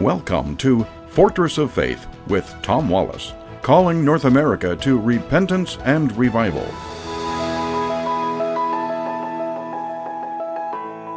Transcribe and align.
Welcome 0.00 0.56
to 0.56 0.86
Fortress 1.08 1.58
of 1.58 1.70
Faith 1.70 2.06
with 2.26 2.50
Tom 2.62 2.88
Wallace, 2.88 3.34
calling 3.60 4.02
North 4.02 4.24
America 4.24 4.74
to 4.76 4.98
repentance 4.98 5.76
and 5.84 6.10
revival. 6.16 6.66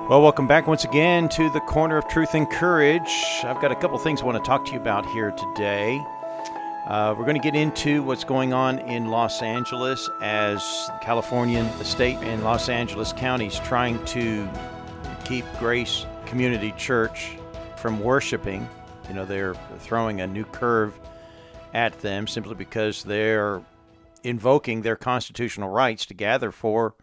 Well, 0.10 0.22
welcome 0.22 0.48
back 0.48 0.68
once 0.68 0.84
again 0.84 1.30
to 1.30 1.50
the 1.52 1.62
Corner 1.62 1.96
of 1.96 2.10
Truth 2.10 2.36
and 2.36 2.50
Courage. 2.52 3.10
I've 3.46 3.62
got 3.62 3.72
a 3.72 3.76
couple 3.76 3.98
things 4.00 4.22
I 4.22 4.26
want 4.26 4.44
to 4.44 4.46
talk 4.46 4.66
to 4.66 4.74
you 4.74 4.82
about 4.82 5.06
here 5.12 5.32
today. 5.32 6.04
Uh, 6.90 7.16
we're 7.18 7.24
going 7.24 7.42
to 7.42 7.42
get 7.42 7.56
into 7.56 8.04
what's 8.04 8.26
going 8.26 8.52
on 8.52 8.80
in 8.80 9.08
Los 9.08 9.42
Angeles 9.42 10.10
as 10.22 10.62
Californian, 11.02 11.72
state, 11.86 12.18
and 12.18 12.44
Los 12.44 12.68
Angeles 12.68 13.14
counties 13.14 13.58
trying 13.60 14.04
to 14.08 14.46
keep 15.24 15.46
Grace 15.58 16.06
Community 16.26 16.74
Church 16.74 17.38
from 17.84 18.00
worshiping. 18.00 18.66
You 19.08 19.16
know, 19.16 19.26
they're 19.26 19.56
throwing 19.80 20.22
a 20.22 20.28
new 20.28 20.46
curve 20.46 20.98
at 21.74 22.00
them 22.02 22.28
simply 22.28 22.56
because 22.56 23.04
they're 23.04 23.62
invoking 24.24 24.82
their 24.82 24.96
constitutional 24.96 25.70
rights 25.70 26.06
to 26.08 26.14
gather 26.14 26.52
for 26.52 26.96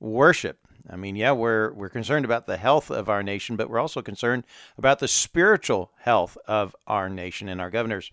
worship. 0.00 0.58
I 0.88 0.96
mean, 0.96 1.16
yeah, 1.16 1.32
we're 1.32 1.72
we're 1.72 1.88
concerned 1.88 2.24
about 2.24 2.46
the 2.46 2.56
health 2.56 2.90
of 2.90 3.08
our 3.08 3.22
nation, 3.22 3.56
but 3.56 3.68
we're 3.68 3.80
also 3.80 4.02
concerned 4.02 4.44
about 4.78 5.00
the 5.00 5.08
spiritual 5.08 5.90
health 5.98 6.38
of 6.46 6.76
our 6.86 7.08
nation, 7.08 7.48
and 7.48 7.60
our 7.60 7.70
governors 7.70 8.10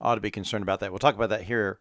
ought 0.00 0.14
to 0.16 0.20
be 0.20 0.30
concerned 0.30 0.62
about 0.62 0.80
that. 0.80 0.92
We'll 0.92 0.98
talk 0.98 1.14
about 1.16 1.30
that 1.30 1.42
here 1.42 1.80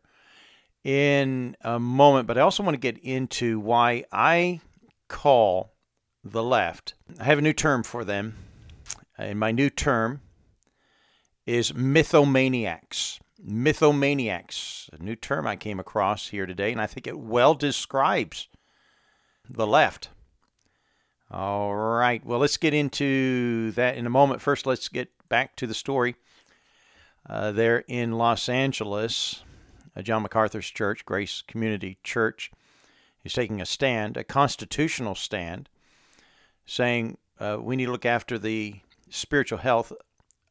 in 0.83 1.55
a 1.61 1.79
moment, 1.79 2.27
but 2.27 2.37
I 2.37 2.41
also 2.41 2.63
want 2.63 2.73
to 2.73 2.79
get 2.79 2.97
into 3.03 3.59
why 3.59 4.05
I 4.11 4.61
call 5.07 5.73
the 6.23 6.43
left. 6.43 6.95
I 7.19 7.25
have 7.25 7.37
a 7.37 7.41
new 7.41 7.53
term 7.53 7.83
for 7.83 8.03
them 8.03 8.35
In 9.17 9.37
my 9.37 9.51
new 9.51 9.69
term 9.69 10.21
is 11.45 11.71
mythomaniacs. 11.71 13.19
Mythomaniacs, 13.45 14.89
a 14.93 15.01
new 15.01 15.15
term 15.15 15.47
I 15.47 15.55
came 15.55 15.79
across 15.79 16.27
here 16.27 16.45
today, 16.45 16.71
and 16.71 16.79
I 16.79 16.85
think 16.87 17.07
it 17.07 17.17
well 17.17 17.55
describes 17.55 18.47
the 19.49 19.65
left. 19.65 20.09
All 21.31 21.73
right, 21.73 22.23
well, 22.25 22.39
let's 22.39 22.57
get 22.57 22.73
into 22.73 23.71
that 23.71 23.95
in 23.95 24.05
a 24.05 24.11
moment. 24.11 24.41
First, 24.41 24.65
let's 24.65 24.89
get 24.89 25.09
back 25.29 25.55
to 25.55 25.65
the 25.65 25.73
story. 25.73 26.15
Uh, 27.27 27.51
there 27.51 27.83
in 27.87 28.11
Los 28.11 28.49
Angeles, 28.49 29.43
John 30.03 30.23
MacArthur's 30.23 30.69
church, 30.69 31.05
Grace 31.05 31.41
Community 31.47 31.97
Church, 32.03 32.51
is 33.23 33.33
taking 33.33 33.61
a 33.61 33.65
stand, 33.65 34.17
a 34.17 34.23
constitutional 34.23 35.15
stand, 35.15 35.69
saying 36.65 37.17
uh, 37.39 37.57
we 37.61 37.75
need 37.75 37.85
to 37.85 37.91
look 37.91 38.05
after 38.05 38.37
the 38.37 38.81
spiritual 39.09 39.59
health 39.59 39.93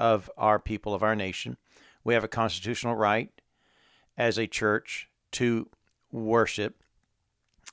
of 0.00 0.30
our 0.36 0.58
people, 0.58 0.94
of 0.94 1.02
our 1.02 1.14
nation. 1.14 1.58
We 2.02 2.14
have 2.14 2.24
a 2.24 2.28
constitutional 2.28 2.96
right 2.96 3.30
as 4.16 4.38
a 4.38 4.46
church 4.46 5.08
to 5.32 5.68
worship. 6.10 6.82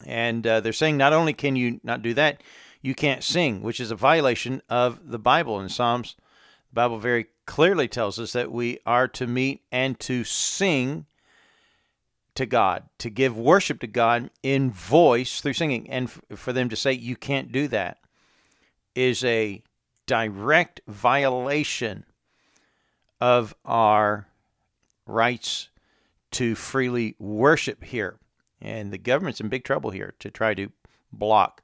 And 0.06 0.46
uh, 0.46 0.60
they're 0.60 0.74
saying 0.74 0.98
not 0.98 1.14
only 1.14 1.34
can 1.34 1.56
you 1.56 1.80
not 1.84 2.04
do 2.04 2.14
that, 2.14 2.44
you 2.82 2.94
can't 2.94 3.24
sing, 3.24 3.64
which 3.64 3.80
is 3.80 3.90
a 3.90 3.96
violation 3.96 4.62
of 4.70 5.10
the 5.10 5.18
Bible. 5.18 5.60
In 5.60 5.70
Psalms, 5.70 6.16
the 6.70 6.76
Bible 6.76 7.00
very 7.00 7.28
clearly 7.46 7.88
tells 7.88 8.20
us 8.20 8.34
that 8.34 8.52
we 8.52 8.80
are 8.86 9.08
to 9.08 9.26
meet 9.26 9.62
and 9.72 10.00
to 10.02 10.24
sing 10.24 11.06
to 12.36 12.46
God, 12.46 12.84
to 13.00 13.10
give 13.10 13.36
worship 13.36 13.80
to 13.80 13.88
God 13.88 14.30
in 14.44 14.70
voice 14.70 15.42
through 15.42 15.54
singing. 15.54 15.90
And 15.90 16.08
f- 16.08 16.38
for 16.38 16.54
them 16.54 16.70
to 16.70 16.76
say 16.76 16.92
you 16.92 17.16
can't 17.16 17.52
do 17.52 17.68
that 17.70 17.98
is 18.94 19.24
a 19.24 19.64
direct 20.06 20.82
violation 20.88 22.06
of 23.20 23.56
our 23.66 24.28
rights 25.06 25.70
to 26.32 26.56
freely 26.56 27.16
worship 27.20 27.84
here. 27.84 28.20
And 28.62 28.92
the 28.92 28.98
government's 28.98 29.40
in 29.40 29.50
big 29.50 29.64
trouble 29.64 29.92
here 29.92 30.14
to 30.20 30.32
try 30.32 30.54
to 30.56 30.72
block 31.12 31.64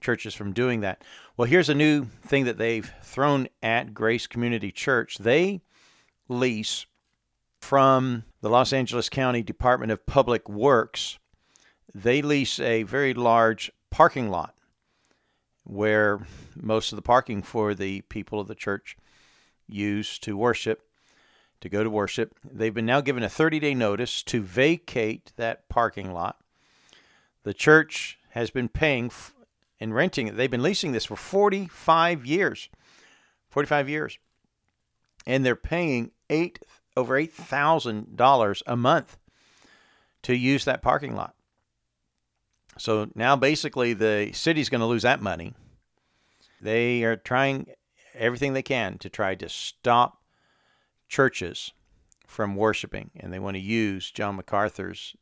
churches 0.00 0.34
from 0.34 0.52
doing 0.52 0.80
that. 0.80 1.02
Well, 1.36 1.48
here's 1.48 1.68
a 1.68 1.74
new 1.74 2.04
thing 2.04 2.44
that 2.44 2.58
they've 2.58 2.90
thrown 3.02 3.48
at 3.62 3.94
Grace 3.94 4.26
Community 4.26 4.70
Church. 4.70 5.18
They 5.18 5.62
lease 6.28 6.86
from 7.60 8.22
the 8.42 8.48
Los 8.48 8.72
Angeles 8.72 9.08
County 9.08 9.42
Department 9.42 9.90
of 9.90 10.06
Public 10.06 10.48
Works, 10.48 11.18
they 11.92 12.22
lease 12.22 12.60
a 12.60 12.84
very 12.84 13.12
large 13.12 13.72
parking 13.90 14.30
lot 14.30 14.54
where 15.64 16.20
most 16.54 16.92
of 16.92 16.96
the 16.96 17.02
parking 17.02 17.42
for 17.42 17.74
the 17.74 18.02
people 18.02 18.38
of 18.38 18.46
the 18.46 18.54
church 18.54 18.96
use 19.66 20.18
to 20.20 20.36
worship, 20.36 20.85
to 21.60 21.68
go 21.68 21.82
to 21.82 21.90
worship. 21.90 22.34
They've 22.44 22.74
been 22.74 22.86
now 22.86 23.00
given 23.00 23.22
a 23.22 23.28
30 23.28 23.60
day 23.60 23.74
notice 23.74 24.22
to 24.24 24.42
vacate 24.42 25.32
that 25.36 25.68
parking 25.68 26.12
lot. 26.12 26.38
The 27.44 27.54
church 27.54 28.18
has 28.30 28.50
been 28.50 28.68
paying 28.68 29.06
f- 29.06 29.34
and 29.80 29.94
renting 29.94 30.28
it. 30.28 30.36
They've 30.36 30.50
been 30.50 30.62
leasing 30.62 30.92
this 30.92 31.04
for 31.04 31.16
45 31.16 32.26
years. 32.26 32.68
45 33.50 33.88
years. 33.88 34.18
And 35.26 35.44
they're 35.44 35.56
paying 35.56 36.10
eight 36.30 36.58
over 36.96 37.14
$8,000 37.14 38.62
a 38.66 38.76
month 38.76 39.18
to 40.22 40.34
use 40.34 40.64
that 40.64 40.82
parking 40.82 41.14
lot. 41.14 41.34
So 42.78 43.10
now 43.14 43.36
basically 43.36 43.92
the 43.92 44.30
city's 44.32 44.68
going 44.68 44.80
to 44.80 44.86
lose 44.86 45.02
that 45.02 45.22
money. 45.22 45.54
They 46.60 47.04
are 47.04 47.16
trying 47.16 47.68
everything 48.14 48.52
they 48.52 48.62
can 48.62 48.98
to 48.98 49.08
try 49.08 49.34
to 49.34 49.48
stop 49.48 50.20
churches 51.08 51.72
from 52.26 52.56
worshiping, 52.56 53.10
and 53.16 53.32
they 53.32 53.38
want 53.38 53.56
to 53.56 53.60
use 53.60 54.10
John 54.10 54.36
MacArthur's 54.36 55.16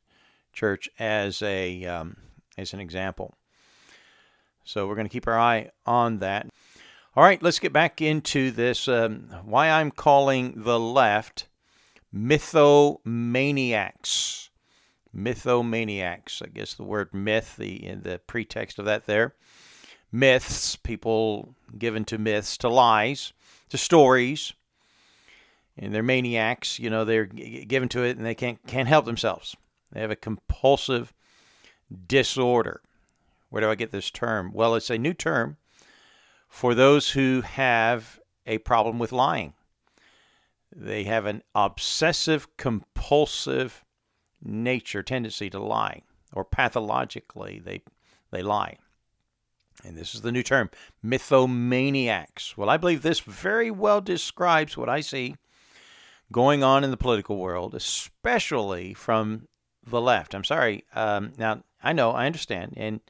church 0.53 0.89
as 0.99 1.43
a 1.43 1.85
um, 1.85 2.17
as 2.57 2.73
an 2.73 2.81
example. 2.81 3.35
So 4.65 4.87
we're 4.87 4.95
going 4.95 5.07
to 5.07 5.13
keep 5.13 5.29
our 5.29 5.39
eye 5.39 5.71
on 5.85 6.19
that. 6.19 6.49
All 7.17 7.23
right, 7.23 7.41
let's 7.43 7.59
get 7.59 7.73
back 7.73 8.03
into 8.03 8.51
this. 8.51 8.89
Um, 8.89 9.29
why 9.45 9.71
I'm 9.71 9.91
calling 9.91 10.55
the 10.57 10.81
left 10.81 11.49
mythomaniacs 12.15 14.45
mythomaniacs. 15.15 16.43
I 16.43 16.49
guess 16.49 16.75
the 16.75 16.83
word 16.83 17.15
myth, 17.15 17.57
the 17.57 17.95
the 18.03 18.21
pretext 18.27 18.79
of 18.79 18.85
that 18.87 19.07
there. 19.07 19.35
Myths, 20.11 20.77
people 20.77 21.55
given 21.77 22.05
to 22.07 22.19
myths, 22.19 22.57
to 22.59 22.69
lies, 22.69 23.33
to 23.71 23.79
stories, 23.79 24.53
and 25.77 25.95
they're 25.95 26.03
maniacs. 26.03 26.79
You 26.79 26.91
know, 26.91 27.05
they're 27.05 27.27
given 27.27 27.89
to 27.91 28.05
it 28.05 28.17
and 28.17 28.25
they 28.25 28.35
can't 28.35 28.59
can't 28.67 28.89
help 28.89 29.05
themselves. 29.05 29.57
They 29.93 30.01
have 30.01 30.11
a 30.11 30.17
compulsive 30.17 31.13
disorder. 32.07 32.83
Where 33.51 33.63
do 33.63 33.71
I 33.71 33.75
get 33.75 33.93
this 33.93 34.11
term? 34.11 34.53
Well, 34.53 34.75
it's 34.75 34.91
a 34.91 34.99
new 34.99 35.15
term 35.15 35.57
for 36.49 36.75
those 36.75 37.11
who 37.11 37.43
have 37.43 38.19
a 38.47 38.59
problem 38.59 38.99
with 38.99 39.13
lying. 39.13 39.55
They 40.75 41.05
have 41.05 41.27
an 41.27 41.43
obsessive 41.55 42.57
compulsive 42.57 43.85
nature 44.43 45.03
tendency 45.03 45.49
to 45.51 45.61
lie, 45.61 46.03
or 46.33 46.45
pathologically 46.45 47.61
they 47.65 47.83
they 48.31 48.43
lie. 48.43 48.79
And 49.85 49.97
this 49.97 50.15
is 50.15 50.23
the 50.23 50.33
new 50.33 50.43
term, 50.43 50.71
mythomaniacs. 51.05 52.57
Well, 52.57 52.71
I 52.71 52.77
believe 52.77 53.03
this 53.03 53.21
very 53.21 53.71
well 53.71 54.01
describes 54.01 54.77
what 54.77 54.89
I 54.89 55.01
see 55.01 55.37
going 56.33 56.63
on 56.63 56.85
in 56.85 56.91
the 56.91 56.97
political 56.97 57.37
world, 57.37 57.75
especially 57.75 58.95
from 58.95 59.49
the 59.87 60.01
left. 60.01 60.35
I'm 60.35 60.45
sorry. 60.45 60.85
Um, 60.95 61.33
now 61.37 61.63
I 61.83 61.93
know, 61.93 62.13
I 62.13 62.27
understand, 62.27 62.75
and 62.77 63.01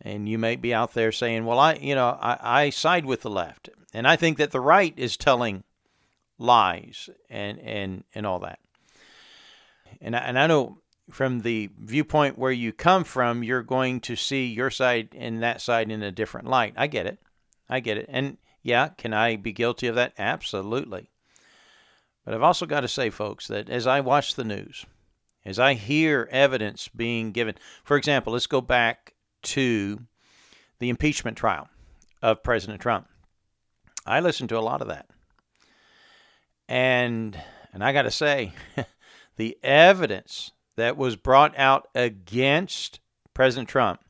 and 0.00 0.28
you 0.28 0.38
may 0.38 0.56
be 0.56 0.74
out 0.74 0.94
there 0.94 1.12
saying, 1.12 1.44
"Well, 1.44 1.58
I, 1.58 1.74
you 1.74 1.94
know, 1.94 2.18
I, 2.20 2.62
I 2.64 2.70
side 2.70 3.06
with 3.06 3.22
the 3.22 3.30
left," 3.30 3.70
and 3.92 4.06
I 4.06 4.16
think 4.16 4.38
that 4.38 4.50
the 4.50 4.60
right 4.60 4.92
is 4.96 5.16
telling 5.16 5.64
lies 6.38 7.08
and 7.30 7.58
and 7.60 8.04
and 8.14 8.26
all 8.26 8.40
that 8.40 8.58
and 10.00 10.14
I, 10.14 10.18
and 10.20 10.38
I 10.38 10.46
know 10.46 10.78
from 11.10 11.40
the 11.40 11.70
viewpoint 11.78 12.38
where 12.38 12.52
you 12.52 12.72
come 12.72 13.04
from, 13.04 13.42
you're 13.42 13.62
going 13.62 14.00
to 14.00 14.16
see 14.16 14.46
your 14.46 14.70
side 14.70 15.10
and 15.16 15.42
that 15.42 15.60
side 15.60 15.90
in 15.90 16.02
a 16.02 16.12
different 16.12 16.48
light. 16.48 16.74
I 16.76 16.86
get 16.86 17.06
it. 17.06 17.18
I 17.68 17.80
get 17.80 17.98
it. 17.98 18.06
And 18.08 18.38
yeah, 18.62 18.88
can 18.88 19.12
I 19.12 19.36
be 19.36 19.52
guilty 19.52 19.86
of 19.86 19.96
that? 19.96 20.14
Absolutely. 20.18 21.10
But 22.24 22.34
I've 22.34 22.42
also 22.42 22.66
got 22.66 22.80
to 22.80 22.88
say, 22.88 23.10
folks, 23.10 23.48
that 23.48 23.68
as 23.68 23.86
I 23.86 24.00
watch 24.00 24.34
the 24.34 24.44
news, 24.44 24.86
as 25.44 25.58
I 25.58 25.74
hear 25.74 26.28
evidence 26.30 26.88
being 26.88 27.32
given, 27.32 27.54
for 27.84 27.96
example, 27.96 28.32
let's 28.32 28.46
go 28.46 28.60
back 28.60 29.14
to 29.42 30.00
the 30.78 30.88
impeachment 30.88 31.36
trial 31.36 31.68
of 32.22 32.42
President 32.42 32.80
Trump. 32.80 33.08
I 34.06 34.20
listened 34.20 34.48
to 34.50 34.58
a 34.58 34.60
lot 34.60 34.80
of 34.80 34.88
that. 34.88 35.06
And 36.68 37.38
and 37.72 37.84
I 37.84 37.92
got 37.92 38.02
to 38.02 38.10
say, 38.10 38.52
the 39.36 39.58
evidence 39.62 40.52
that 40.76 40.96
was 40.96 41.16
brought 41.16 41.58
out 41.58 41.88
against 41.94 43.00
President 43.34 43.68
Trump 43.68 44.00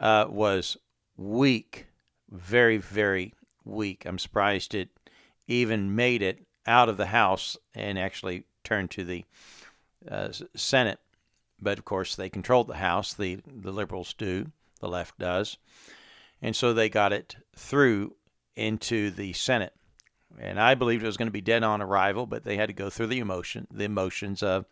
uh, 0.00 0.26
was 0.28 0.76
weak, 1.16 1.86
very, 2.28 2.76
very 2.76 3.32
weak. 3.64 4.04
I'm 4.04 4.18
surprised 4.18 4.74
it 4.74 4.88
even 5.46 5.94
made 5.94 6.22
it 6.22 6.43
out 6.66 6.88
of 6.88 6.96
the 6.96 7.06
House 7.06 7.56
and 7.74 7.98
actually 7.98 8.44
turned 8.62 8.90
to 8.92 9.04
the 9.04 9.24
uh, 10.10 10.28
Senate. 10.54 10.98
But 11.60 11.78
of 11.78 11.84
course, 11.84 12.16
they 12.16 12.28
controlled 12.28 12.68
the 12.68 12.76
House. 12.76 13.14
The 13.14 13.38
the 13.46 13.72
liberals 13.72 14.14
do. 14.14 14.50
The 14.80 14.88
left 14.88 15.18
does, 15.18 15.56
and 16.42 16.54
so 16.54 16.72
they 16.72 16.88
got 16.88 17.12
it 17.12 17.36
through 17.56 18.16
into 18.56 19.10
the 19.10 19.32
Senate. 19.32 19.72
And 20.38 20.60
I 20.60 20.74
believed 20.74 21.02
it 21.02 21.06
was 21.06 21.16
going 21.16 21.28
to 21.28 21.32
be 21.32 21.40
dead 21.40 21.62
on 21.62 21.80
arrival, 21.80 22.26
but 22.26 22.44
they 22.44 22.56
had 22.56 22.68
to 22.68 22.74
go 22.74 22.90
through 22.90 23.06
the 23.06 23.20
emotion, 23.20 23.66
the 23.70 23.84
emotions 23.84 24.42
of 24.42 24.66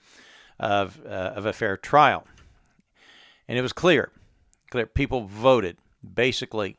of 0.58 1.00
uh, 1.06 1.32
of 1.34 1.46
a 1.46 1.52
fair 1.52 1.76
trial. 1.76 2.26
And 3.48 3.58
it 3.58 3.62
was 3.62 3.72
clear, 3.72 4.10
clear. 4.70 4.86
People 4.86 5.22
voted 5.22 5.78
basically 6.14 6.76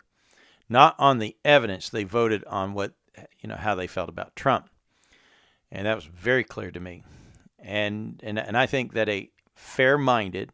not 0.70 0.96
on 1.00 1.20
the 1.20 1.36
evidence. 1.44 1.90
They 1.90 2.04
voted 2.04 2.44
on 2.46 2.74
what 2.74 2.94
you 3.40 3.50
know 3.50 3.56
how 3.56 3.76
they 3.76 3.88
felt 3.88 4.10
about 4.10 4.36
Trump, 4.36 4.70
and 5.74 5.88
that 5.88 5.96
was 5.96 6.06
very 6.06 6.44
clear 6.44 6.72
to 6.72 6.80
me. 6.80 7.04
And 7.60 8.22
and 8.24 8.40
and 8.40 8.56
I 8.56 8.68
think 8.68 8.94
that 8.94 9.10
a 9.10 9.30
fair-minded, 9.56 10.52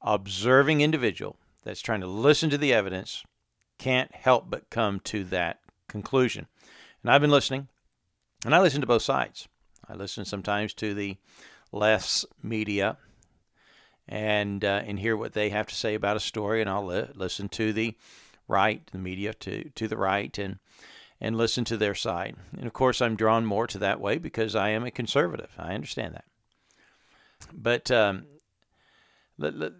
observing 0.00 0.80
individual 0.80 1.36
that's 1.64 1.80
trying 1.80 2.00
to 2.00 2.06
listen 2.06 2.48
to 2.50 2.58
the 2.58 2.72
evidence 2.72 3.24
can't 3.78 4.14
help 4.14 4.48
but 4.48 4.70
come 4.70 5.00
to 5.00 5.24
that 5.24 5.58
conclusion. 5.88 6.46
And 7.02 7.10
I've 7.10 7.20
been 7.20 7.30
listening, 7.30 7.68
and 8.44 8.54
I 8.54 8.60
listen 8.60 8.80
to 8.80 8.86
both 8.86 9.02
sides. 9.02 9.48
I 9.88 9.94
listen 9.94 10.24
sometimes 10.24 10.72
to 10.74 10.94
the 10.94 11.16
left's 11.72 12.24
media 12.42 12.98
and 14.06 14.64
uh, 14.64 14.82
and 14.86 14.98
hear 14.98 15.16
what 15.16 15.32
they 15.32 15.48
have 15.50 15.66
to 15.66 15.74
say 15.74 15.94
about 15.94 16.16
a 16.16 16.20
story, 16.20 16.60
and 16.60 16.70
I'll 16.70 16.86
li- 16.86 17.08
listen 17.14 17.48
to 17.50 17.72
the 17.72 17.96
right, 18.46 18.86
the 18.92 18.98
media 18.98 19.34
to 19.34 19.70
to 19.70 19.88
the 19.88 19.96
right, 19.96 20.36
and 20.38 20.58
and 21.24 21.38
listen 21.38 21.64
to 21.64 21.78
their 21.78 21.94
side. 21.94 22.36
And 22.54 22.66
of 22.66 22.74
course, 22.74 23.00
I'm 23.00 23.16
drawn 23.16 23.46
more 23.46 23.66
to 23.68 23.78
that 23.78 23.98
way 23.98 24.18
because 24.18 24.54
I 24.54 24.68
am 24.68 24.84
a 24.84 24.90
conservative. 24.90 25.50
I 25.58 25.74
understand 25.74 26.14
that. 26.14 26.26
But 27.50 27.90
um, 27.90 28.26
let, 29.38 29.56
let, 29.56 29.72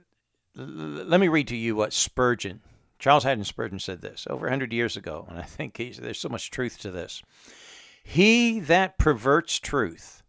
let 0.57 1.21
me 1.21 1.29
read 1.29 1.49
to 1.49 1.57
you 1.57 1.77
what 1.77 1.93
Spurgeon, 1.93 2.63
Charles 2.99 3.25
Haddon 3.25 3.45
Spurgeon 3.45 3.79
said 3.79 4.01
this 4.01 4.27
over 4.31 4.47
100 4.47 4.73
years 4.73 4.97
ago, 4.97 5.27
and 5.29 5.39
I 5.39 5.43
think 5.43 5.77
there's 5.77 6.19
so 6.19 6.31
much 6.31 6.51
truth 6.51 6.79
to 6.79 6.91
this. 6.91 7.23
He 8.03 8.59
that 8.61 8.97
perverts 8.97 9.61
truth 9.61 10.23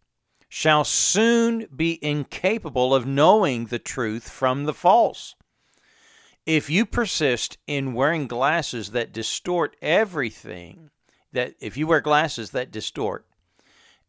shall 0.50 0.84
soon 0.84 1.66
be 1.74 1.98
incapable 2.04 2.94
of 2.94 3.08
knowing 3.08 3.68
the 3.68 3.80
truth 3.80 4.30
from 4.30 4.66
the 4.66 4.74
false. 4.74 5.36
If 6.46 6.70
you 6.70 6.86
persist 6.86 7.58
in 7.68 7.94
wearing 7.94 8.28
glasses 8.28 8.92
that 8.92 9.14
distort 9.14 9.78
everything, 9.82 10.92
that 11.36 11.56
if 11.60 11.78
you 11.78 11.86
wear 11.88 12.02
glasses 12.02 12.52
that 12.52 12.72
distort, 12.72 13.26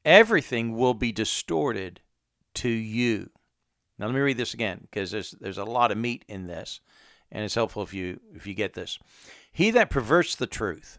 everything 0.04 0.76
will 0.76 0.94
be 0.94 1.12
distorted 1.12 2.00
to 2.54 2.68
you. 2.68 3.30
Now 3.98 4.06
let 4.06 4.14
me 4.14 4.20
read 4.20 4.36
this 4.36 4.54
again 4.54 4.80
because 4.82 5.10
there's 5.10 5.32
there's 5.32 5.58
a 5.58 5.64
lot 5.64 5.90
of 5.90 5.98
meat 5.98 6.24
in 6.28 6.46
this, 6.46 6.80
and 7.30 7.44
it's 7.44 7.54
helpful 7.54 7.82
if 7.82 7.92
you 7.92 8.20
if 8.34 8.46
you 8.46 8.54
get 8.54 8.74
this. 8.74 8.98
He 9.52 9.70
that 9.72 9.90
perverts 9.90 10.34
the 10.34 10.46
truth 10.46 10.98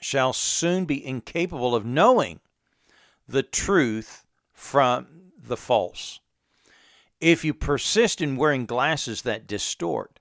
shall 0.00 0.32
soon 0.32 0.84
be 0.84 1.04
incapable 1.04 1.74
of 1.74 1.86
knowing 1.86 2.40
the 3.28 3.42
truth 3.42 4.24
from 4.52 5.06
the 5.40 5.56
false. 5.56 6.20
If 7.20 7.44
you 7.44 7.54
persist 7.54 8.20
in 8.20 8.36
wearing 8.36 8.66
glasses 8.66 9.22
that 9.22 9.46
distort, 9.46 10.18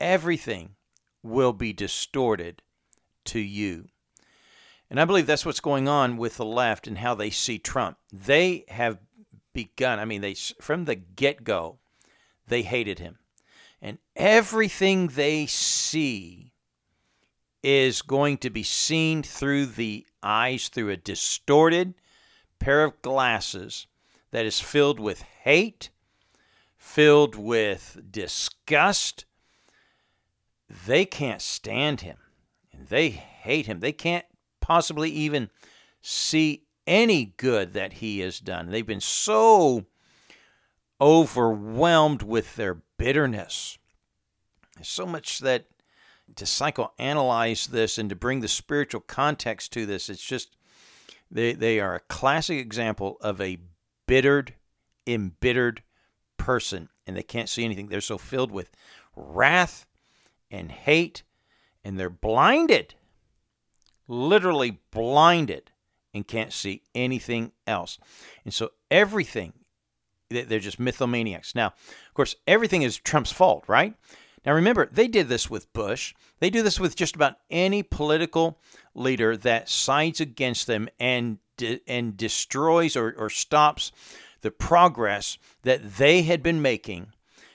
everything 0.00 0.76
will 1.22 1.52
be 1.52 1.72
distorted 1.72 2.62
to 3.24 3.38
you. 3.38 3.88
And 4.92 5.00
I 5.00 5.06
believe 5.06 5.26
that's 5.26 5.46
what's 5.46 5.60
going 5.60 5.88
on 5.88 6.18
with 6.18 6.36
the 6.36 6.44
left 6.44 6.86
and 6.86 6.98
how 6.98 7.14
they 7.14 7.30
see 7.30 7.58
Trump. 7.58 7.96
They 8.12 8.66
have 8.68 8.98
begun. 9.54 9.98
I 9.98 10.04
mean, 10.04 10.20
they 10.20 10.34
from 10.34 10.84
the 10.84 10.96
get 10.96 11.44
go, 11.44 11.78
they 12.46 12.60
hated 12.60 12.98
him, 12.98 13.18
and 13.80 13.96
everything 14.14 15.06
they 15.06 15.46
see 15.46 16.52
is 17.62 18.02
going 18.02 18.36
to 18.36 18.50
be 18.50 18.62
seen 18.62 19.22
through 19.22 19.64
the 19.64 20.06
eyes 20.22 20.68
through 20.68 20.90
a 20.90 20.96
distorted 20.98 21.94
pair 22.58 22.84
of 22.84 23.00
glasses 23.00 23.86
that 24.30 24.44
is 24.44 24.60
filled 24.60 25.00
with 25.00 25.22
hate, 25.22 25.88
filled 26.76 27.34
with 27.34 27.98
disgust. 28.10 29.24
They 30.86 31.06
can't 31.06 31.40
stand 31.40 32.02
him, 32.02 32.18
and 32.74 32.88
they 32.88 33.08
hate 33.08 33.64
him. 33.64 33.80
They 33.80 33.92
can't 33.92 34.26
possibly 34.62 35.10
even 35.10 35.50
see 36.00 36.62
any 36.86 37.34
good 37.36 37.74
that 37.74 37.94
he 37.94 38.20
has 38.20 38.40
done. 38.40 38.70
They've 38.70 38.86
been 38.86 39.00
so 39.00 39.84
overwhelmed 41.00 42.22
with 42.22 42.56
their 42.56 42.78
bitterness. 42.96 43.76
There's 44.76 44.88
so 44.88 45.04
much 45.04 45.40
that 45.40 45.66
to 46.36 46.44
psychoanalyze 46.44 47.68
this 47.68 47.98
and 47.98 48.08
to 48.08 48.16
bring 48.16 48.40
the 48.40 48.48
spiritual 48.48 49.00
context 49.00 49.72
to 49.72 49.84
this, 49.84 50.08
it's 50.08 50.24
just 50.24 50.56
they 51.30 51.52
they 51.52 51.80
are 51.80 51.96
a 51.96 52.00
classic 52.00 52.58
example 52.58 53.18
of 53.20 53.40
a 53.40 53.58
bittered, 54.06 54.54
embittered 55.06 55.82
person, 56.36 56.88
and 57.06 57.16
they 57.16 57.22
can't 57.22 57.48
see 57.48 57.64
anything. 57.64 57.88
They're 57.88 58.00
so 58.00 58.18
filled 58.18 58.50
with 58.50 58.70
wrath 59.14 59.86
and 60.50 60.70
hate, 60.70 61.22
and 61.84 61.98
they're 61.98 62.10
blinded, 62.10 62.94
literally 64.08 64.80
blinded 64.90 65.70
and 66.14 66.26
can't 66.26 66.52
see 66.52 66.82
anything 66.94 67.52
else. 67.66 67.98
And 68.44 68.52
so 68.52 68.70
everything, 68.90 69.52
they're 70.28 70.58
just 70.58 70.80
mythomaniacs. 70.80 71.54
Now, 71.54 71.68
of 71.68 72.14
course, 72.14 72.36
everything 72.46 72.82
is 72.82 72.98
Trump's 72.98 73.32
fault, 73.32 73.64
right? 73.68 73.94
Now, 74.44 74.54
remember, 74.54 74.86
they 74.86 75.08
did 75.08 75.28
this 75.28 75.48
with 75.48 75.72
Bush. 75.72 76.14
They 76.40 76.50
do 76.50 76.62
this 76.62 76.80
with 76.80 76.96
just 76.96 77.14
about 77.14 77.36
any 77.50 77.82
political 77.82 78.58
leader 78.94 79.36
that 79.36 79.68
sides 79.68 80.20
against 80.20 80.66
them 80.66 80.88
and 80.98 81.38
and 81.86 82.16
destroys 82.16 82.96
or, 82.96 83.14
or 83.16 83.30
stops 83.30 83.92
the 84.40 84.50
progress 84.50 85.38
that 85.62 85.96
they 85.96 86.22
had 86.22 86.42
been 86.42 86.60
making 86.60 87.12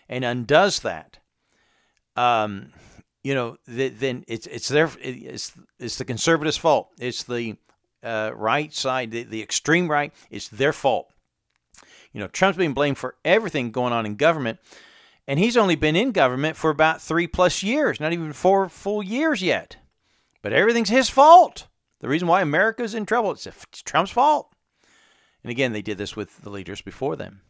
and 0.08 0.24
undoes 0.24 0.80
that. 0.80 1.20
Um, 2.16 2.72
you 3.28 3.36
know, 3.36 3.58
then 3.68 4.24
it's 4.26 4.48
it's 4.48 4.70
their 4.70 4.90
it's 5.02 5.52
it's 5.80 5.98
the 5.98 6.06
conservatives' 6.06 6.56
fault. 6.56 6.92
It's 6.98 7.24
the 7.24 7.58
uh, 8.02 8.32
right 8.34 8.74
side, 8.74 9.12
the, 9.12 9.24
the 9.24 9.44
extreme 9.44 9.92
right, 9.92 10.14
it's 10.32 10.48
their 10.48 10.72
fault. 10.72 11.12
You 12.14 12.22
know, 12.22 12.28
Trump's 12.28 12.58
being 12.58 12.74
blamed 12.74 12.98
for 12.98 13.16
everything 13.26 13.72
going 13.72 13.92
on 13.92 14.06
in 14.06 14.16
government, 14.16 14.60
and 15.28 15.40
he's 15.40 15.58
only 15.58 15.76
been 15.76 15.98
in 15.98 16.14
government 16.14 16.56
for 16.56 16.70
about 16.70 17.02
three 17.02 17.28
plus 17.28 17.62
years, 17.64 18.00
not 18.00 18.14
even 18.14 18.32
four 18.32 18.70
full 18.70 19.04
years 19.04 19.42
yet. 19.42 19.76
But 20.42 20.54
everything's 20.54 20.88
his 20.88 21.10
fault. 21.10 21.68
The 22.00 22.08
reason 22.08 22.30
why 22.30 22.42
America's 22.42 22.96
in 22.96 23.06
trouble, 23.06 23.32
it's 23.32 23.46
Trump's 23.84 24.12
fault. 24.12 24.54
And 25.44 25.52
again, 25.52 25.74
they 25.74 25.82
did 25.82 25.98
this 25.98 26.16
with 26.16 26.44
the 26.44 26.50
leaders 26.50 26.80
before 26.80 27.18
them. 27.18 27.42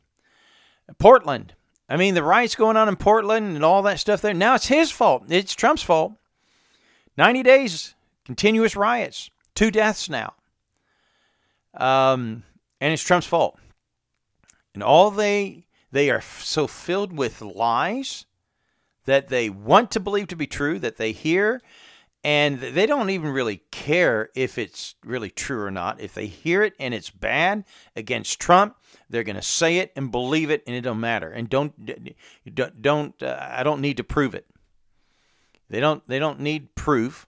Portland. 0.97 1.53
I 1.89 1.97
mean, 1.97 2.13
the 2.13 2.23
riots 2.23 2.55
going 2.55 2.77
on 2.77 2.89
in 2.89 2.95
Portland 2.95 3.55
and 3.55 3.63
all 3.63 3.81
that 3.83 3.99
stuff 3.99 4.21
there. 4.21 4.33
Now 4.33 4.55
it's 4.55 4.67
his 4.67 4.91
fault. 4.91 5.23
It's 5.29 5.55
Trump's 5.55 5.83
fault. 5.83 6.13
90 7.17 7.43
days, 7.43 7.95
continuous 8.25 8.75
riots, 8.75 9.29
two 9.55 9.71
deaths 9.71 10.09
now. 10.09 10.33
Um, 11.73 12.43
and 12.81 12.93
it's 12.93 13.03
Trump's 13.03 13.27
fault. 13.27 13.57
And 14.73 14.83
all 14.83 15.11
they 15.11 15.65
they 15.91 16.09
are 16.09 16.21
so 16.21 16.67
filled 16.67 17.17
with 17.17 17.41
lies 17.41 18.25
that 19.05 19.29
they 19.29 19.49
want 19.49 19.89
to 19.91 19.99
believe 19.99 20.27
to 20.27 20.35
be 20.35 20.45
true 20.45 20.77
that 20.79 20.97
they 20.97 21.13
hear 21.13 21.61
and 22.23 22.59
they 22.59 22.85
don't 22.85 23.09
even 23.09 23.29
really 23.29 23.61
care 23.71 24.29
if 24.35 24.57
it's 24.57 24.95
really 25.05 25.29
true 25.29 25.63
or 25.63 25.71
not. 25.71 26.01
If 26.01 26.13
they 26.13 26.27
hear 26.27 26.61
it 26.61 26.73
and 26.79 26.93
it's 26.93 27.09
bad 27.09 27.63
against 27.95 28.39
Trump, 28.39 28.75
they're 29.09 29.23
going 29.23 29.35
to 29.35 29.41
say 29.41 29.77
it 29.77 29.91
and 29.95 30.11
believe 30.11 30.49
it, 30.49 30.63
and 30.67 30.75
it 30.75 30.81
don't 30.81 30.99
matter. 30.99 31.29
And 31.29 31.49
don't 31.49 31.73
don't, 32.53 32.81
don't 32.81 33.23
uh, 33.23 33.37
I 33.39 33.63
don't 33.63 33.81
need 33.81 33.97
to 33.97 34.03
prove 34.03 34.35
it. 34.35 34.45
They 35.69 35.79
don't 35.79 36.05
they 36.07 36.19
don't 36.19 36.39
need 36.39 36.75
proof. 36.75 37.27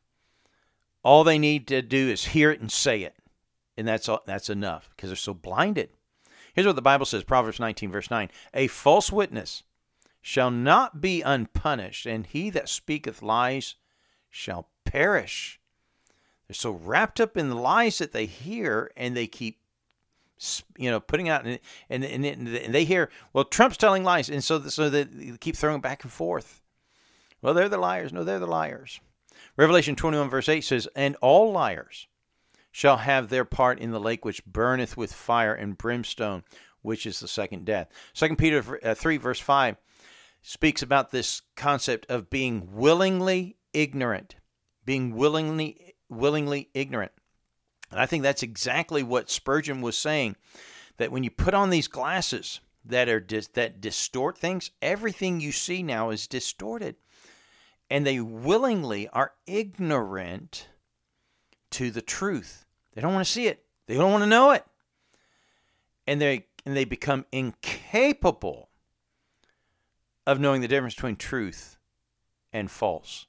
All 1.03 1.23
they 1.23 1.39
need 1.39 1.67
to 1.67 1.81
do 1.81 2.09
is 2.09 2.25
hear 2.25 2.51
it 2.51 2.59
and 2.59 2.71
say 2.71 3.03
it 3.03 3.15
and 3.79 3.87
that's 3.87 4.09
all, 4.09 4.21
that's 4.25 4.49
enough 4.49 4.89
because 4.93 5.09
they're 5.09 5.15
so 5.15 5.33
blinded. 5.33 5.89
Here's 6.53 6.67
what 6.67 6.75
the 6.75 6.81
Bible 6.81 7.05
says, 7.05 7.23
Proverbs 7.23 7.61
19 7.61 7.89
verse 7.89 8.11
9. 8.11 8.29
A 8.53 8.67
false 8.67 9.09
witness 9.09 9.63
shall 10.21 10.51
not 10.51 10.99
be 10.99 11.21
unpunished, 11.21 12.05
and 12.05 12.25
he 12.25 12.49
that 12.49 12.67
speaketh 12.67 13.21
lies 13.21 13.75
shall 14.29 14.67
perish. 14.83 15.61
They're 16.45 16.55
so 16.55 16.71
wrapped 16.71 17.21
up 17.21 17.37
in 17.37 17.47
the 17.47 17.55
lies 17.55 17.99
that 17.99 18.11
they 18.11 18.25
hear 18.25 18.91
and 18.97 19.15
they 19.15 19.27
keep 19.27 19.61
you 20.77 20.89
know 20.89 20.99
putting 20.99 21.29
out 21.29 21.45
and 21.45 21.59
and, 21.89 22.03
and, 22.03 22.25
and 22.25 22.73
they 22.73 22.85
hear 22.85 23.09
well 23.33 23.43
Trump's 23.43 23.77
telling 23.77 24.03
lies 24.03 24.29
and 24.29 24.43
so 24.43 24.61
so 24.67 24.89
they 24.89 25.05
keep 25.39 25.55
throwing 25.55 25.81
back 25.81 26.03
and 26.03 26.11
forth. 26.11 26.61
Well, 27.41 27.53
they're 27.53 27.69
the 27.69 27.77
liars. 27.77 28.11
No, 28.11 28.23
they're 28.23 28.39
the 28.39 28.47
liars. 28.47 28.99
Revelation 29.55 29.95
21 29.95 30.29
verse 30.29 30.49
8 30.49 30.61
says, 30.61 30.87
"And 30.95 31.15
all 31.21 31.51
liars 31.51 32.07
shall 32.71 32.97
have 32.97 33.29
their 33.29 33.45
part 33.45 33.79
in 33.79 33.91
the 33.91 33.99
lake 33.99 34.23
which 34.23 34.45
burneth 34.45 34.95
with 34.95 35.13
fire 35.13 35.53
and 35.53 35.77
brimstone, 35.77 36.43
which 36.81 37.05
is 37.05 37.19
the 37.19 37.27
second 37.27 37.65
death. 37.65 37.89
2 38.13 38.35
Peter 38.35 38.79
uh, 38.83 38.95
3, 38.95 39.17
verse 39.17 39.39
5 39.39 39.77
speaks 40.41 40.81
about 40.81 41.11
this 41.11 41.41
concept 41.55 42.05
of 42.09 42.29
being 42.29 42.69
willingly 42.71 43.57
ignorant, 43.73 44.35
being 44.85 45.15
willingly 45.15 45.95
willingly 46.09 46.69
ignorant. 46.73 47.11
And 47.91 47.99
I 47.99 48.05
think 48.05 48.23
that's 48.23 48.43
exactly 48.43 49.03
what 49.03 49.29
Spurgeon 49.29 49.81
was 49.81 49.97
saying 49.97 50.35
that 50.97 51.11
when 51.11 51.23
you 51.23 51.31
put 51.31 51.53
on 51.53 51.69
these 51.69 51.87
glasses 51.87 52.59
that 52.85 53.09
are 53.09 53.19
dis- 53.19 53.47
that 53.47 53.81
distort 53.81 54.37
things, 54.37 54.71
everything 54.81 55.39
you 55.39 55.51
see 55.51 55.81
now 55.81 56.09
is 56.11 56.27
distorted. 56.27 56.95
And 57.89 58.05
they 58.05 58.19
willingly 58.19 59.07
are 59.09 59.33
ignorant 59.47 60.67
to 61.71 61.89
the 61.89 62.01
truth. 62.01 62.65
They 62.93 63.01
don't 63.01 63.13
want 63.13 63.25
to 63.25 63.31
see 63.31 63.47
it. 63.47 63.63
They 63.87 63.95
don't 63.95 64.11
want 64.11 64.23
to 64.23 64.29
know 64.29 64.51
it. 64.51 64.63
And 66.05 66.21
they 66.21 66.45
and 66.65 66.75
they 66.75 66.85
become 66.85 67.25
incapable 67.31 68.69
of 70.27 70.39
knowing 70.39 70.61
the 70.61 70.67
difference 70.67 70.93
between 70.93 71.15
truth 71.15 71.77
and 72.53 72.69
false. 72.69 73.25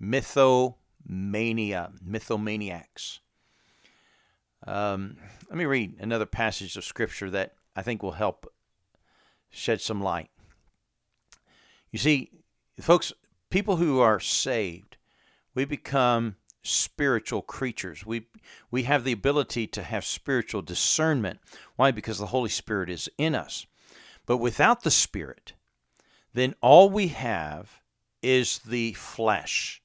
Mythomania, 0.00 0.74
mythomaniacs. 2.02 3.18
Um, 4.66 5.16
let 5.48 5.56
me 5.56 5.64
read 5.64 5.96
another 6.00 6.26
passage 6.26 6.76
of 6.76 6.84
scripture 6.84 7.30
that 7.30 7.54
I 7.76 7.82
think 7.82 8.02
will 8.02 8.12
help 8.12 8.52
shed 9.50 9.80
some 9.80 10.02
light. 10.02 10.30
You 11.92 11.98
see, 11.98 12.30
folks, 12.80 13.12
people 13.48 13.76
who 13.76 14.00
are 14.00 14.20
saved, 14.20 14.96
we 15.54 15.64
become 15.64 16.36
spiritual 16.62 17.42
creatures. 17.42 18.04
We 18.04 18.26
we 18.70 18.82
have 18.82 19.04
the 19.04 19.12
ability 19.12 19.68
to 19.68 19.82
have 19.82 20.04
spiritual 20.04 20.62
discernment. 20.62 21.38
Why? 21.76 21.90
Because 21.92 22.18
the 22.18 22.26
Holy 22.26 22.50
Spirit 22.50 22.90
is 22.90 23.08
in 23.16 23.34
us. 23.34 23.66
But 24.26 24.38
without 24.38 24.82
the 24.82 24.90
Spirit, 24.90 25.52
then 26.34 26.54
all 26.60 26.90
we 26.90 27.08
have 27.08 27.80
is 28.20 28.58
the 28.58 28.92
flesh 28.94 29.80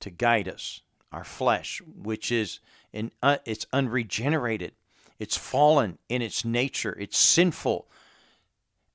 to 0.00 0.10
guide 0.10 0.48
us. 0.48 0.80
Our 1.12 1.24
flesh, 1.24 1.80
which 1.86 2.32
is 2.32 2.58
in 2.96 3.10
uh, 3.22 3.38
it's 3.44 3.66
unregenerated, 3.72 4.72
it's 5.18 5.36
fallen 5.36 5.98
in 6.08 6.22
its 6.22 6.44
nature, 6.44 6.96
it's 6.98 7.18
sinful. 7.18 7.86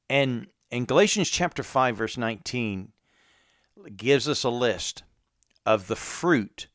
And 0.10 0.48
in 0.72 0.86
Galatians 0.86 1.30
chapter 1.30 1.64
5 1.64 1.98
verse 1.98 2.18
19 2.18 2.92
gives 3.96 4.28
us 4.28 4.44
a 4.44 4.50
list 4.50 5.04
of 5.66 5.88
the 5.88 5.96
fruit 5.96 6.68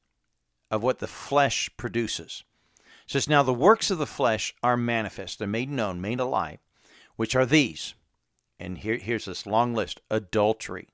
of 0.71 0.83
what 0.83 1.00
the 1.00 1.06
flesh 1.06 1.68
produces. 1.76 2.45
It 2.78 3.11
says, 3.11 3.28
Now 3.28 3.42
the 3.42 3.52
works 3.52 3.90
of 3.90 3.99
the 3.99 4.06
flesh 4.06 4.54
are 4.62 4.76
manifest, 4.76 5.38
they're 5.38 5.49
made 5.49 5.71
known, 5.71 6.00
made 6.00 6.21
alive, 6.21 6.59
which 7.16 7.35
are 7.35 7.47
these. 7.47 7.95
And 8.59 8.78
here, 8.78 8.97
here's 8.97 9.26
this 9.26 9.47
long 9.47 9.75
list 9.75 10.00
adultery. 10.11 10.88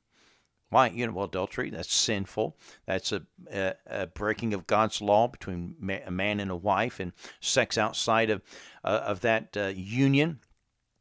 Why? 0.72 0.88
You 0.88 1.06
know, 1.06 1.12
well, 1.12 1.26
adultery, 1.26 1.68
that's 1.68 1.92
sinful. 1.92 2.56
That's 2.86 3.12
a, 3.12 3.22
a, 3.52 3.74
a 3.86 4.06
breaking 4.06 4.54
of 4.54 4.66
God's 4.66 5.02
law 5.02 5.28
between 5.28 5.76
a 6.06 6.10
man 6.10 6.40
and 6.40 6.50
a 6.50 6.56
wife, 6.56 6.98
and 6.98 7.12
sex 7.40 7.76
outside 7.76 8.30
of, 8.30 8.40
uh, 8.82 9.02
of 9.04 9.20
that 9.20 9.54
uh, 9.54 9.72
union 9.76 10.38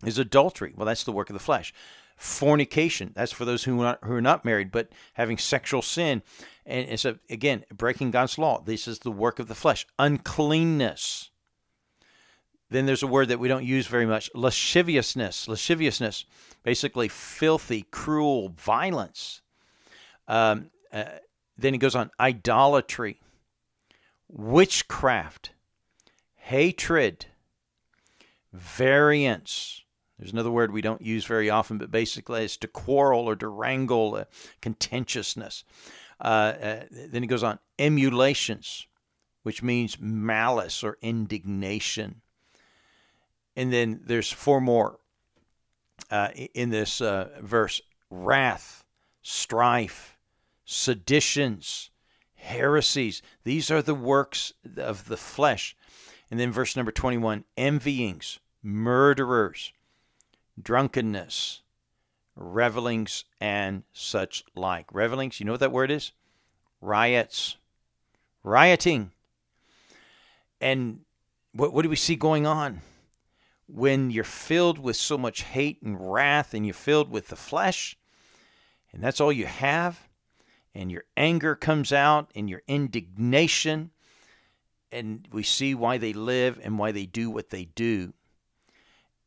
is 0.06 0.18
adultery. 0.18 0.74
Well, 0.76 0.86
that's 0.86 1.06
the 1.06 1.14
work 1.14 1.30
of 1.30 1.36
the 1.36 1.40
flesh 1.40 1.74
fornication. 2.18 3.14
That's 3.16 3.32
for 3.32 3.46
those 3.46 3.64
who 3.64 3.80
are, 3.80 3.84
not, 3.84 4.00
who 4.04 4.14
are 4.14 4.22
not 4.22 4.44
married, 4.44 4.72
but 4.72 4.90
having 5.14 5.38
sexual 5.38 5.82
sin. 5.82 6.22
And 6.66 6.90
it's 6.90 7.06
a, 7.06 7.18
again 7.30 7.64
breaking 7.74 8.12
God's 8.12 8.38
law. 8.38 8.62
This 8.62 8.90
is 8.90 9.00
the 9.00 9.12
work 9.12 9.40
of 9.40 9.48
the 9.48 9.56
flesh. 9.56 9.88
Uncleanness. 9.98 11.32
Then 12.70 12.86
there's 12.86 13.04
a 13.04 13.08
word 13.08 13.30
that 13.30 13.40
we 13.40 13.48
don't 13.48 13.66
use 13.66 13.88
very 13.88 14.06
much: 14.06 14.30
lasciviousness. 14.36 15.48
Lasciviousness, 15.48 16.26
basically 16.64 17.08
filthy, 17.08 17.88
cruel, 17.90 18.50
violence. 18.50 19.41
Um, 20.28 20.70
uh, 20.92 21.06
then 21.58 21.74
he 21.74 21.78
goes 21.78 21.96
on: 21.96 22.12
idolatry, 22.20 23.20
witchcraft, 24.30 25.52
hatred, 26.36 27.26
variance 28.54 29.82
there's 30.22 30.34
another 30.34 30.52
word 30.52 30.72
we 30.72 30.84
don't 30.84 31.02
use 31.02 31.26
very 31.26 31.50
often, 31.50 31.80
but 31.80 31.90
basically 31.90 32.44
it's 32.44 32.56
to 32.58 32.68
quarrel 32.68 33.28
or 33.28 33.36
to 33.38 33.48
wrangle, 33.48 34.16
uh, 34.16 34.26
contentiousness. 34.62 35.64
Uh, 36.20 36.54
uh, 36.62 36.84
then 36.92 37.24
he 37.24 37.28
goes 37.28 37.42
on 37.42 37.58
emulations, 37.80 38.86
which 39.42 39.64
means 39.64 40.00
malice 40.00 40.84
or 40.84 41.00
indignation. 41.02 42.22
And 43.56 43.74
then 43.74 44.02
there's 44.06 44.32
four 44.32 44.62
more 44.62 45.00
uh, 46.12 46.30
in 46.54 46.70
this 46.70 47.02
uh, 47.02 47.30
verse 47.42 47.82
wrath, 48.12 48.81
strife, 49.22 50.18
seditions, 50.66 51.90
heresies. 52.36 53.22
These 53.44 53.70
are 53.72 53.82
the 53.82 53.96
works 53.96 54.54
of 54.78 55.08
the 55.08 55.18
flesh. 55.18 55.76
And 56.30 56.40
then 56.40 56.52
verse 56.52 56.76
number 56.76 56.92
21 56.92 57.44
envyings, 57.58 58.40
murderers 58.64 59.74
drunkenness, 60.62 61.62
revelings, 62.36 63.26
and 63.40 63.84
such 63.94 64.44
like. 64.56 64.94
Revelings, 64.94 65.40
you 65.40 65.46
know 65.46 65.54
what 65.54 65.60
that 65.62 65.72
word 65.72 65.92
is? 65.92 66.12
Riots, 66.82 67.58
rioting. 68.44 69.12
And 70.60 71.02
what, 71.54 71.74
what 71.74 71.84
do 71.84 71.90
we 71.90 71.96
see 71.96 72.16
going 72.16 72.46
on? 72.46 72.82
When 73.68 74.12
you're 74.12 74.24
filled 74.24 74.80
with 74.80 74.98
so 74.98 75.18
much 75.18 75.44
hate 75.44 75.82
and 75.82 76.12
wrath, 76.12 76.54
and 76.54 76.66
you're 76.66 76.74
filled 76.74 77.10
with 77.10 77.30
the 77.30 77.36
flesh, 77.36 77.98
and 78.94 79.04
that's 79.04 79.22
all 79.22 79.32
you 79.32 79.46
have, 79.46 80.08
and 80.74 80.92
your 80.92 81.04
anger 81.18 81.56
comes 81.56 81.92
out, 81.92 82.32
and 82.36 82.50
your 82.50 82.62
indignation, 82.68 83.92
and 84.92 85.28
we 85.32 85.44
see 85.44 85.76
why 85.76 85.98
they 85.98 86.14
live 86.14 86.60
and 86.64 86.78
why 86.78 86.92
they 86.92 87.06
do 87.06 87.30
what 87.30 87.50
they 87.50 87.66
do 87.66 88.14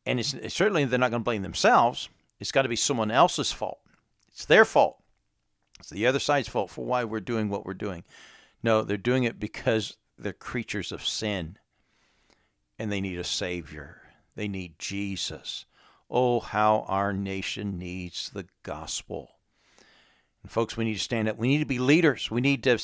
and 0.05 0.19
it's, 0.19 0.33
it's 0.33 0.55
certainly 0.55 0.85
they're 0.85 0.99
not 0.99 1.11
going 1.11 1.21
to 1.21 1.25
blame 1.25 1.41
themselves. 1.41 2.09
It's 2.39 2.51
got 2.51 2.63
to 2.63 2.69
be 2.69 2.75
someone 2.75 3.11
else's 3.11 3.51
fault. 3.51 3.79
It's 4.29 4.45
their 4.45 4.65
fault. 4.65 5.01
It's 5.79 5.89
the 5.89 6.05
other 6.07 6.19
side's 6.19 6.47
fault 6.47 6.69
for 6.69 6.85
why 6.85 7.03
we're 7.03 7.19
doing 7.19 7.49
what 7.49 7.65
we're 7.65 7.73
doing. 7.73 8.03
No, 8.61 8.83
they're 8.83 8.97
doing 8.97 9.23
it 9.23 9.39
because 9.39 9.97
they're 10.17 10.33
creatures 10.33 10.91
of 10.91 11.05
sin 11.05 11.57
and 12.77 12.91
they 12.91 13.01
need 13.01 13.19
a 13.19 13.23
Savior. 13.23 14.01
They 14.35 14.47
need 14.47 14.77
Jesus. 14.77 15.65
Oh, 16.09 16.39
how 16.39 16.85
our 16.87 17.13
nation 17.13 17.79
needs 17.79 18.29
the 18.29 18.45
gospel. 18.63 19.31
And 20.45 20.51
folks, 20.51 20.77
we 20.77 20.85
need 20.85 20.93
to 20.93 20.99
stand 20.99 21.27
up. 21.27 21.37
We 21.37 21.47
need 21.47 21.59
to 21.59 21.65
be 21.65 21.79
leaders. 21.79 22.29
We 22.29 22.41
need 22.41 22.63
to 22.63 22.77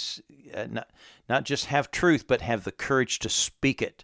uh, 0.53 0.68
not, 0.70 0.89
not 1.30 1.44
just 1.46 1.65
have 1.65 1.91
truth, 1.91 2.25
but 2.27 2.41
have 2.41 2.63
the 2.63 2.72
courage 2.72 3.20
to 3.20 3.30
speak 3.30 3.82
it 3.82 4.03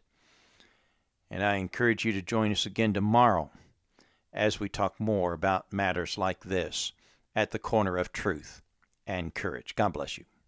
and 1.30 1.44
I 1.44 1.56
encourage 1.56 2.06
you 2.06 2.14
to 2.14 2.22
join 2.22 2.52
us 2.52 2.66
again 2.66 2.94
tomorrow 2.94 3.52
as 4.34 4.60
we 4.60 4.70
talk 4.70 5.00
more 5.00 5.34
about 5.34 5.74
matters 5.74 6.18
like 6.18 6.42
this 6.42 6.94
at 7.36 7.52
the 7.52 7.60
corner 7.60 7.98
of 7.98 8.12
truth 8.12 8.62
and 9.06 9.34
courage. 9.34 9.76
God 9.76 9.94
bless 9.94 10.18
you. 10.18 10.26